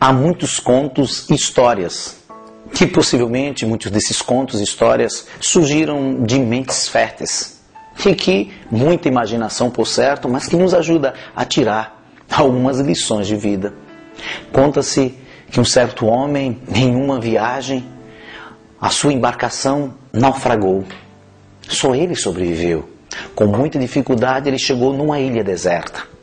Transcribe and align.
há 0.00 0.12
muitos 0.12 0.58
contos 0.58 1.28
e 1.30 1.34
histórias, 1.34 2.16
que 2.72 2.86
possivelmente 2.86 3.64
muitos 3.64 3.90
desses 3.90 4.20
contos 4.20 4.60
e 4.60 4.64
histórias 4.64 5.26
surgiram 5.40 6.22
de 6.24 6.38
mentes 6.38 6.88
férteis, 6.88 7.60
e 8.04 8.14
que 8.14 8.52
muita 8.70 9.08
imaginação 9.08 9.70
por 9.70 9.86
certo, 9.86 10.28
mas 10.28 10.46
que 10.46 10.56
nos 10.56 10.74
ajuda 10.74 11.14
a 11.34 11.44
tirar 11.44 12.02
algumas 12.30 12.80
lições 12.80 13.26
de 13.26 13.36
vida. 13.36 13.72
Conta-se 14.52 15.14
que 15.50 15.60
um 15.60 15.64
certo 15.64 16.06
homem, 16.06 16.60
em 16.74 16.94
uma 16.94 17.20
viagem, 17.20 17.84
a 18.80 18.90
sua 18.90 19.12
embarcação 19.12 19.94
naufragou. 20.12 20.84
Só 21.68 21.94
ele 21.94 22.14
sobreviveu. 22.16 22.88
Com 23.34 23.46
muita 23.46 23.78
dificuldade, 23.78 24.48
ele 24.48 24.58
chegou 24.58 24.92
numa 24.92 25.20
ilha 25.20 25.44
deserta. 25.44 26.13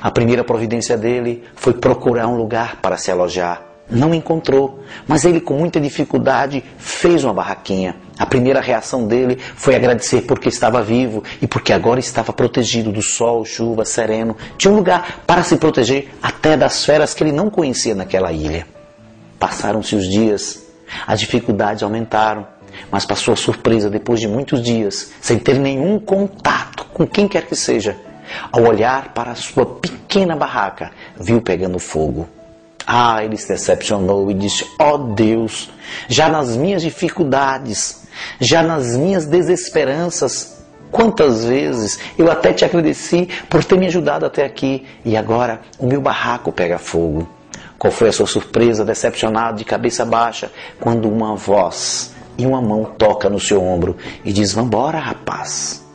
A 0.00 0.10
primeira 0.10 0.44
providência 0.44 0.96
dele 0.96 1.44
foi 1.54 1.74
procurar 1.74 2.28
um 2.28 2.36
lugar 2.36 2.76
para 2.76 2.96
se 2.96 3.10
alojar. 3.10 3.62
Não 3.90 4.14
encontrou, 4.14 4.80
mas 5.06 5.24
ele, 5.24 5.40
com 5.40 5.54
muita 5.54 5.80
dificuldade, 5.80 6.62
fez 6.76 7.24
uma 7.24 7.32
barraquinha. 7.32 7.96
A 8.18 8.26
primeira 8.26 8.60
reação 8.60 9.06
dele 9.06 9.38
foi 9.56 9.74
agradecer 9.74 10.22
porque 10.22 10.50
estava 10.50 10.82
vivo 10.82 11.24
e 11.40 11.46
porque 11.46 11.72
agora 11.72 11.98
estava 11.98 12.32
protegido 12.32 12.92
do 12.92 13.00
sol, 13.00 13.46
chuva, 13.46 13.86
sereno. 13.86 14.36
Tinha 14.58 14.72
um 14.72 14.76
lugar 14.76 15.22
para 15.26 15.42
se 15.42 15.56
proteger 15.56 16.10
até 16.22 16.54
das 16.54 16.84
feras 16.84 17.14
que 17.14 17.24
ele 17.24 17.32
não 17.32 17.48
conhecia 17.48 17.94
naquela 17.94 18.30
ilha. 18.30 18.66
Passaram-se 19.38 19.96
os 19.96 20.06
dias, 20.06 20.66
as 21.06 21.18
dificuldades 21.18 21.82
aumentaram, 21.82 22.46
mas 22.90 23.06
para 23.06 23.16
sua 23.16 23.36
surpresa, 23.36 23.88
depois 23.88 24.20
de 24.20 24.28
muitos 24.28 24.62
dias, 24.62 25.12
sem 25.20 25.38
ter 25.38 25.58
nenhum 25.58 25.98
contato 25.98 26.84
com 26.92 27.06
quem 27.06 27.26
quer 27.26 27.46
que 27.46 27.56
seja, 27.56 27.96
ao 28.52 28.62
olhar 28.62 29.12
para 29.12 29.34
sua 29.34 29.64
pequena 29.64 30.36
barraca, 30.36 30.90
viu 31.18 31.40
pegando 31.40 31.78
fogo. 31.78 32.28
Ah, 32.86 33.22
ele 33.22 33.36
se 33.36 33.48
decepcionou 33.48 34.30
e 34.30 34.34
disse: 34.34 34.66
Ó 34.78 34.94
oh 34.94 34.98
Deus, 34.98 35.70
já 36.08 36.28
nas 36.28 36.56
minhas 36.56 36.82
dificuldades, 36.82 38.06
já 38.40 38.62
nas 38.62 38.96
minhas 38.96 39.26
desesperanças, 39.26 40.64
quantas 40.90 41.44
vezes 41.44 41.98
eu 42.16 42.30
até 42.30 42.52
te 42.52 42.64
agradeci 42.64 43.28
por 43.48 43.62
ter 43.62 43.78
me 43.78 43.86
ajudado 43.86 44.24
até 44.24 44.44
aqui 44.44 44.86
e 45.04 45.16
agora 45.16 45.60
o 45.78 45.86
meu 45.86 46.00
barraco 46.00 46.50
pega 46.50 46.78
fogo. 46.78 47.28
Qual 47.78 47.92
foi 47.92 48.08
a 48.08 48.12
sua 48.12 48.26
surpresa, 48.26 48.84
decepcionado, 48.84 49.58
de 49.58 49.64
cabeça 49.64 50.04
baixa, 50.04 50.50
quando 50.80 51.08
uma 51.08 51.36
voz 51.36 52.14
e 52.38 52.46
uma 52.46 52.62
mão 52.62 52.84
toca 52.84 53.28
no 53.28 53.38
seu 53.38 53.62
ombro 53.62 53.96
e 54.24 54.32
diz: 54.32 54.52
Vambora, 54.52 54.98
rapaz. 54.98 55.87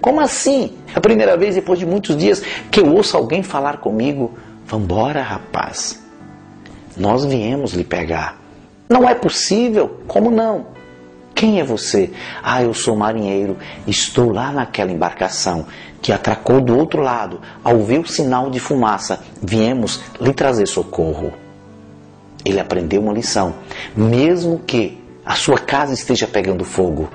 Como 0.00 0.20
assim? 0.20 0.76
É 0.94 0.98
a 0.98 1.00
primeira 1.00 1.36
vez 1.36 1.54
depois 1.54 1.78
de 1.78 1.86
muitos 1.86 2.16
dias 2.16 2.42
que 2.70 2.80
eu 2.80 2.94
ouço 2.94 3.16
alguém 3.16 3.42
falar 3.42 3.78
comigo: 3.78 4.38
Vambora, 4.66 5.22
rapaz. 5.22 6.02
Nós 6.96 7.24
viemos 7.24 7.72
lhe 7.72 7.84
pegar. 7.84 8.38
Não 8.88 9.08
é 9.08 9.14
possível? 9.14 10.00
Como 10.06 10.30
não? 10.30 10.66
Quem 11.34 11.60
é 11.60 11.64
você? 11.64 12.10
Ah, 12.42 12.62
eu 12.62 12.74
sou 12.74 12.96
marinheiro. 12.96 13.56
Estou 13.86 14.32
lá 14.32 14.50
naquela 14.50 14.90
embarcação 14.90 15.66
que 16.02 16.12
atracou 16.12 16.60
do 16.60 16.76
outro 16.76 17.00
lado. 17.00 17.40
Ao 17.62 17.78
ver 17.80 18.00
o 18.00 18.06
sinal 18.08 18.50
de 18.50 18.58
fumaça, 18.58 19.20
viemos 19.40 20.00
lhe 20.20 20.32
trazer 20.32 20.66
socorro. 20.66 21.32
Ele 22.44 22.58
aprendeu 22.58 23.02
uma 23.02 23.12
lição. 23.12 23.54
Mesmo 23.94 24.58
que 24.66 25.00
a 25.24 25.34
sua 25.34 25.58
casa 25.58 25.94
esteja 25.94 26.26
pegando 26.26 26.64
fogo, 26.64 27.08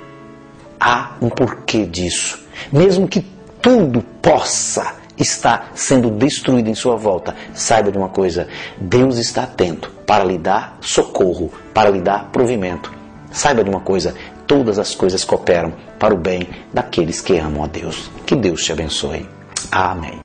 há 0.79 1.13
um 1.21 1.29
porquê 1.29 1.85
disso. 1.85 2.42
Mesmo 2.71 3.07
que 3.07 3.25
tudo 3.61 4.01
possa 4.21 4.95
estar 5.17 5.71
sendo 5.75 6.09
destruído 6.09 6.69
em 6.69 6.75
sua 6.75 6.95
volta, 6.95 7.35
saiba 7.53 7.91
de 7.91 7.97
uma 7.97 8.09
coisa: 8.09 8.47
Deus 8.77 9.17
está 9.17 9.43
atento 9.43 9.89
para 10.05 10.23
lhe 10.23 10.37
dar 10.37 10.77
socorro, 10.81 11.51
para 11.73 11.89
lhe 11.89 12.01
dar 12.01 12.29
provimento. 12.31 12.91
Saiba 13.31 13.63
de 13.63 13.69
uma 13.69 13.79
coisa: 13.79 14.15
todas 14.47 14.79
as 14.79 14.93
coisas 14.93 15.23
cooperam 15.23 15.73
para 15.99 16.13
o 16.13 16.17
bem 16.17 16.47
daqueles 16.73 17.21
que 17.21 17.37
amam 17.37 17.63
a 17.63 17.67
Deus. 17.67 18.09
Que 18.25 18.35
Deus 18.35 18.63
te 18.63 18.71
abençoe. 18.71 19.27
Amém. 19.71 20.22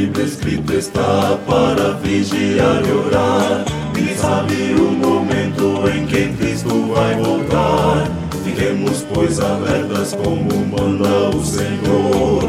Bíblia 0.00 0.24
escrito 0.24 0.72
está 0.72 1.38
para 1.46 1.92
vigiar 2.02 2.82
e 2.86 2.90
orar. 2.90 3.64
Ninguém 3.94 4.16
sabe 4.16 4.54
o 4.72 4.92
momento 4.92 5.86
em 5.94 6.06
que 6.06 6.28
Cristo 6.38 6.90
vai 6.94 7.14
voltar. 7.16 8.08
Fiquemos, 8.42 9.04
pois, 9.12 9.38
alertas 9.38 10.14
como 10.14 10.48
manda 10.68 11.36
o 11.36 11.44
Senhor. 11.44 12.42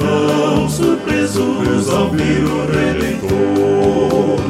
Não 0.00 0.68
surpresos 0.68 1.88
ao 1.90 2.10
vir 2.10 2.42
o 2.42 2.66
Redentor. 2.72 4.40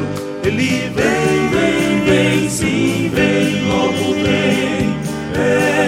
Ele 0.43 0.89
vem, 0.95 1.49
vem, 1.51 2.05
vem, 2.05 2.49
sim, 2.49 3.11
vem, 3.13 3.67
logo 3.69 4.13
vem. 4.23 4.97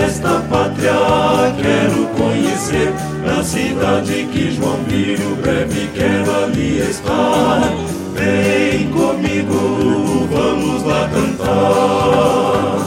Esta 0.05 0.39
pátria 0.41 0.91
quero 1.59 2.05
conhecer 2.09 2.93
na 3.25 3.43
cidade 3.43 4.27
que 4.31 4.51
João 4.51 4.77
viu, 4.87 5.35
breve 5.37 5.89
quero 5.95 6.18
estar. 6.59 7.61
Vem 8.13 8.89
comigo, 8.91 10.27
vamos 10.31 10.83
lá 10.83 11.09
cantar. 11.09 12.79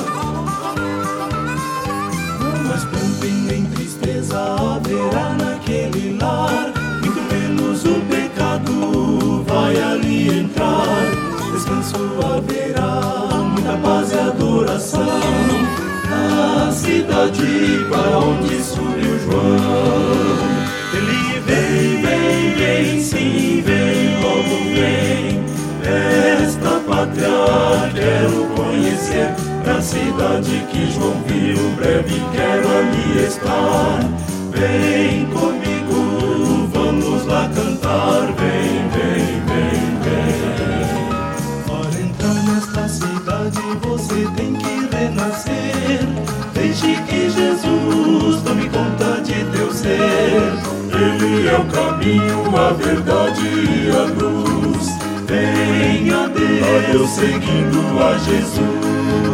Mas 2.68 2.84
pranto 2.84 3.26
nem 3.46 3.64
tristeza 3.66 4.38
haverá 4.38 5.34
naquele 5.38 6.18
lar, 6.20 6.72
muito 7.02 7.20
menos 7.32 7.84
o 7.84 8.00
pecado 8.10 9.44
vai 9.46 9.76
ali 9.80 10.40
entrar. 10.40 11.06
Descanso 11.52 11.96
haverá, 12.24 13.00
muita 13.52 13.76
paz 13.78 14.12
e 14.12 14.18
adoração 14.18 15.20
na 16.10 16.70
cidade 16.72 17.86
para 17.90 18.18
onde 18.18 18.62
subiu 18.62 19.18
João. 19.20 20.31
que 30.60 30.90
João 30.92 31.14
viu, 31.26 31.70
breve 31.76 32.22
quero 32.32 32.68
ali 32.68 33.26
estar. 33.26 34.00
Vem 34.50 35.26
comigo, 35.26 36.68
vamos 36.72 37.26
lá 37.26 37.50
cantar. 37.54 38.32
Vem, 38.38 38.88
vem, 38.92 39.40
vem, 39.48 39.82
vem. 40.02 40.14
Ora 41.68 42.00
então, 42.00 42.34
nesta 42.44 42.88
cidade 42.88 43.60
você 43.82 44.28
tem 44.36 44.54
que 44.54 44.96
renascer. 44.96 46.00
Deixe 46.54 46.96
que 47.02 47.30
Jesus 47.30 48.42
tome 48.42 48.68
conta 48.68 49.20
de 49.22 49.44
teu 49.56 49.72
ser. 49.72 50.52
Ele 50.94 51.48
é 51.48 51.58
o 51.58 51.64
caminho, 51.66 52.56
a 52.56 52.72
verdade 52.72 53.42
e 53.42 53.90
a 53.90 54.02
luz. 54.22 54.88
Venha 55.26 56.28
Deus 56.28 57.10
seguindo 57.10 58.02
a 58.02 58.18
Jesus. 58.18 59.31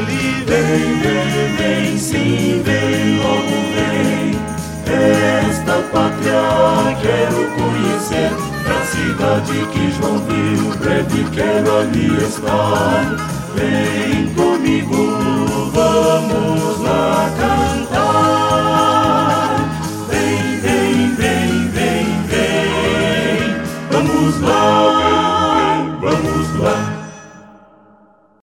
Vem, 0.00 1.00
vem, 1.00 1.56
vem, 1.56 1.98
sim, 1.98 2.62
vem, 2.64 3.18
logo 3.18 3.58
vem. 3.74 4.38
Esta 4.86 5.82
pátria 5.92 6.96
quero 7.02 7.48
conhecer, 7.56 8.30
da 8.64 8.78
cidade 8.86 9.66
que 9.72 9.90
João 9.90 10.18
viu, 10.20 10.70
breve 10.78 11.24
quero 11.32 11.78
ali 11.78 12.16
estar. 12.22 13.16
Vem 13.56 14.32
comigo, 14.34 15.70
vamos 15.72 16.80
lá, 16.80 17.32
cara. 17.36 17.57